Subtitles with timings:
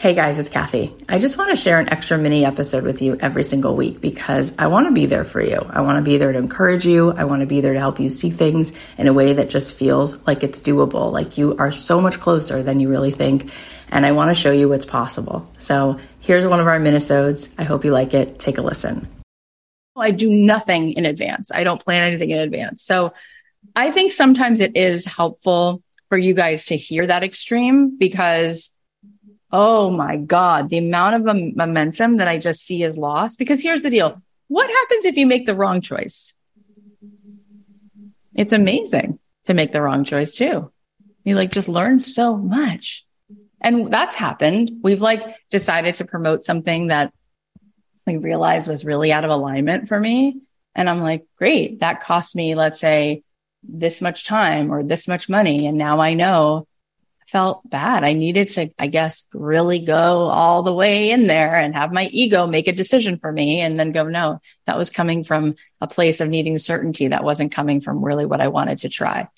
[0.00, 0.96] Hey guys, it's Cathy.
[1.10, 4.50] I just want to share an extra mini episode with you every single week because
[4.58, 5.58] I want to be there for you.
[5.68, 7.12] I want to be there to encourage you.
[7.12, 9.74] I want to be there to help you see things in a way that just
[9.74, 13.52] feels like it's doable, like you are so much closer than you really think.
[13.90, 15.52] And I want to show you what's possible.
[15.58, 17.52] So here's one of our minisodes.
[17.58, 18.38] I hope you like it.
[18.38, 19.06] Take a listen.
[19.94, 21.52] I do nothing in advance.
[21.52, 22.82] I don't plan anything in advance.
[22.82, 23.12] So
[23.76, 28.70] I think sometimes it is helpful for you guys to hear that extreme because
[29.52, 33.38] Oh my God, the amount of momentum that I just see is lost.
[33.38, 36.34] Because here's the deal what happens if you make the wrong choice?
[38.34, 40.72] It's amazing to make the wrong choice too.
[41.24, 43.04] You like just learn so much.
[43.60, 44.80] And that's happened.
[44.82, 47.12] We've like decided to promote something that
[48.06, 50.40] we realized was really out of alignment for me.
[50.74, 53.22] And I'm like, great, that cost me, let's say,
[53.62, 55.66] this much time or this much money.
[55.66, 56.66] And now I know
[57.30, 58.02] felt bad.
[58.02, 62.06] I needed to, I guess, really go all the way in there and have my
[62.06, 65.86] ego make a decision for me and then go, no, that was coming from a
[65.86, 67.08] place of needing certainty.
[67.08, 69.28] That wasn't coming from really what I wanted to try.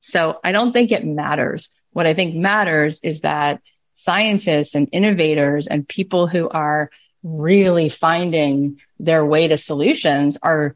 [0.00, 1.70] So I don't think it matters.
[1.92, 3.60] What I think matters is that
[3.94, 6.90] scientists and innovators and people who are
[7.22, 10.74] really finding their way to solutions are,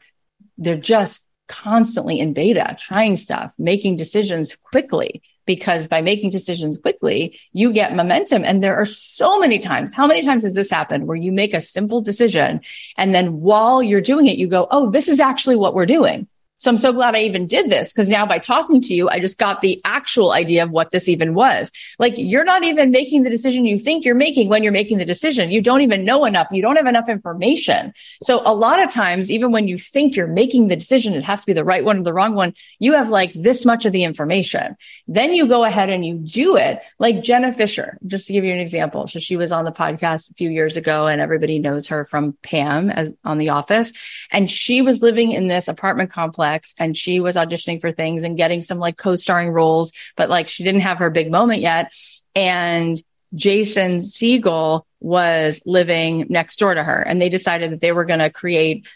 [0.56, 5.20] they're just constantly in beta, trying stuff, making decisions quickly
[5.54, 8.44] because by making decisions quickly, you get momentum.
[8.44, 9.92] And there are so many times.
[9.92, 12.60] How many times has this happened where you make a simple decision
[12.96, 16.28] and then while you're doing it, you go, Oh, this is actually what we're doing.
[16.60, 19.18] So I'm so glad I even did this because now by talking to you, I
[19.18, 21.72] just got the actual idea of what this even was.
[21.98, 25.06] Like you're not even making the decision you think you're making when you're making the
[25.06, 25.50] decision.
[25.50, 26.48] You don't even know enough.
[26.50, 27.94] You don't have enough information.
[28.22, 31.40] So a lot of times, even when you think you're making the decision, it has
[31.40, 32.52] to be the right one or the wrong one.
[32.78, 34.76] You have like this much of the information.
[35.08, 38.52] Then you go ahead and you do it like Jenna Fischer, just to give you
[38.52, 39.06] an example.
[39.06, 42.36] So she was on the podcast a few years ago and everybody knows her from
[42.42, 43.94] Pam as on the office.
[44.30, 48.24] And she was living in this apartment complex complex and she was auditioning for things
[48.24, 51.92] and getting some like co-starring roles, but like she didn't have her big moment yet.
[52.34, 53.00] And
[53.34, 58.20] Jason Segel was living next door to her and they decided that they were going
[58.20, 58.86] to create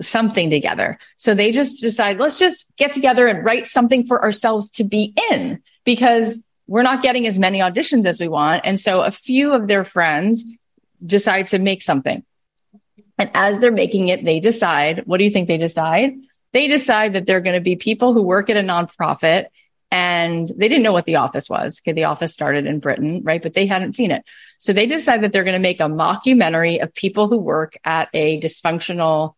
[0.00, 0.98] something together.
[1.16, 5.14] So they just decided, let's just get together and write something for ourselves to be
[5.30, 8.62] in because we're not getting as many auditions as we want.
[8.66, 10.44] And so a few of their friends
[11.04, 12.24] decide to make something.
[13.18, 16.12] And as they're making it, they decide, what do you think they decide?
[16.56, 19.48] They decide that they're going to be people who work at a nonprofit
[19.90, 21.82] and they didn't know what the office was.
[21.82, 21.92] Okay.
[21.92, 23.42] The office started in Britain, right?
[23.42, 24.24] But they hadn't seen it.
[24.58, 28.08] So they decide that they're going to make a mockumentary of people who work at
[28.14, 29.34] a dysfunctional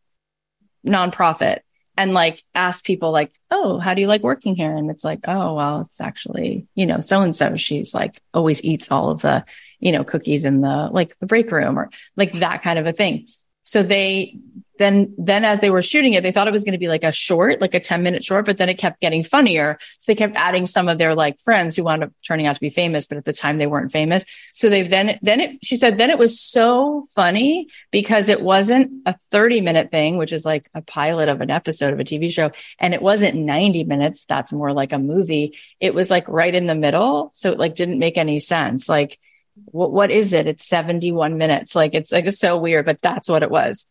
[0.87, 1.59] nonprofit
[1.97, 4.75] and like ask people like, Oh, how do you like working here?
[4.75, 8.62] And it's like, Oh, well, it's actually, you know, so and so, she's like always
[8.62, 9.44] eats all of the,
[9.81, 12.93] you know, cookies in the, like the break room or like that kind of a
[12.93, 13.26] thing.
[13.65, 14.38] So they
[14.78, 17.04] then, then as they were shooting it, they thought it was going to be like
[17.04, 19.78] a short, like a 10 minute short, but then it kept getting funnier.
[19.98, 22.60] So they kept adding some of their like friends who wound up turning out to
[22.60, 24.25] be famous, but at the time they weren't famous.
[24.54, 29.02] So they then, then it, she said, then it was so funny because it wasn't
[29.06, 32.31] a 30 minute thing, which is like a pilot of an episode of a TV
[32.31, 32.50] show.
[32.78, 34.24] And it wasn't 90 minutes.
[34.24, 35.58] That's more like a movie.
[35.81, 37.31] It was like right in the middle.
[37.34, 38.88] So it like didn't make any sense.
[38.88, 39.19] Like,
[39.66, 40.46] what, what is it?
[40.46, 41.74] It's 71 minutes.
[41.74, 43.86] Like it's like it's so weird, but that's what it was.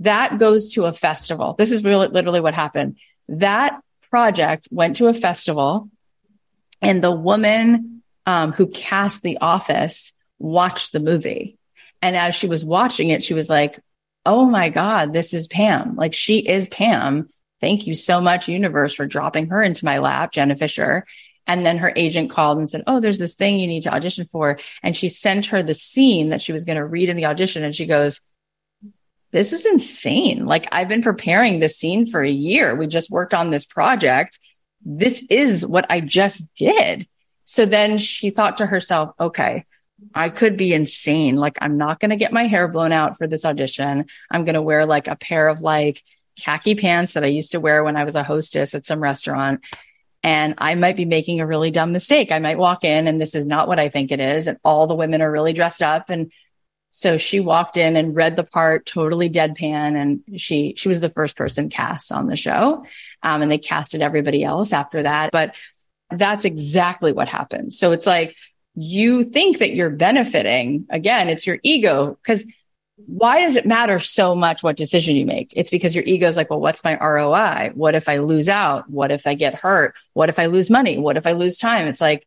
[0.00, 1.54] That goes to a festival.
[1.58, 2.96] This is really literally what happened.
[3.28, 3.80] That
[4.10, 5.90] project went to a festival
[6.80, 11.56] and the woman um, who cast the office watched the movie.
[12.00, 13.80] And as she was watching it, she was like,
[14.24, 15.96] Oh my God, this is Pam.
[15.96, 17.30] Like she is Pam.
[17.60, 21.06] Thank you so much, universe, for dropping her into my lap, Jenna Fischer.
[21.46, 24.28] And then her agent called and said, Oh, there's this thing you need to audition
[24.30, 24.58] for.
[24.82, 27.64] And she sent her the scene that she was going to read in the audition.
[27.64, 28.20] And she goes,
[29.30, 30.46] This is insane.
[30.46, 32.74] Like, I've been preparing this scene for a year.
[32.74, 34.38] We just worked on this project.
[34.84, 37.06] This is what I just did.
[37.44, 39.66] So then she thought to herself, Okay,
[40.14, 41.36] I could be insane.
[41.36, 44.06] Like, I'm not going to get my hair blown out for this audition.
[44.30, 46.02] I'm going to wear like a pair of like
[46.38, 49.60] khaki pants that I used to wear when I was a hostess at some restaurant
[50.22, 52.32] and I might be making a really dumb mistake.
[52.32, 54.46] I might walk in and this is not what I think it is.
[54.46, 56.10] And all the women are really dressed up.
[56.10, 56.32] And
[56.90, 59.96] so she walked in and read the part totally deadpan.
[60.00, 62.84] And she, she was the first person cast on the show.
[63.22, 65.30] Um, and they casted everybody else after that.
[65.30, 65.54] But
[66.10, 67.72] that's exactly what happened.
[67.72, 68.34] So it's like,
[68.74, 70.86] you think that you're benefiting.
[70.88, 72.44] Again, it's your ego because
[73.06, 75.52] why does it matter so much what decision you make?
[75.56, 77.72] It's because your ego is like, well, what's my ROI?
[77.74, 78.88] What if I lose out?
[78.88, 79.94] What if I get hurt?
[80.14, 80.96] What if I lose money?
[80.96, 81.86] What if I lose time?
[81.88, 82.26] It's like,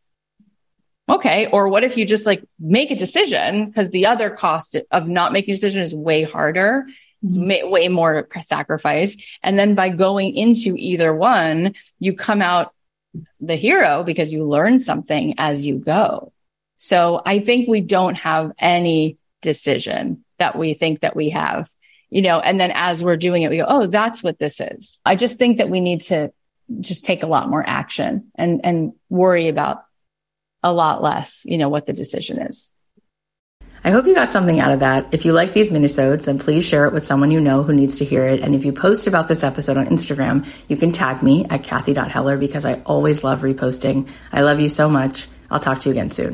[1.11, 1.47] okay.
[1.47, 5.33] Or what if you just like make a decision because the other cost of not
[5.33, 6.85] making a decision is way harder.
[7.23, 7.69] It's mm-hmm.
[7.69, 9.15] way more sacrifice.
[9.43, 12.73] And then by going into either one, you come out
[13.39, 16.31] the hero because you learn something as you go.
[16.77, 21.69] So I think we don't have any decision that we think that we have,
[22.09, 24.99] you know, and then as we're doing it, we go, oh, that's what this is.
[25.05, 26.31] I just think that we need to
[26.79, 29.83] just take a lot more action and, and worry about
[30.63, 32.71] a lot less, you know, what the decision is.
[33.83, 35.07] I hope you got something out of that.
[35.11, 37.97] If you like these minisodes, then please share it with someone you know who needs
[37.97, 38.41] to hear it.
[38.41, 42.37] And if you post about this episode on Instagram, you can tag me at Cathy.Heller
[42.37, 44.07] because I always love reposting.
[44.31, 45.27] I love you so much.
[45.49, 46.29] I'll talk to you again soon.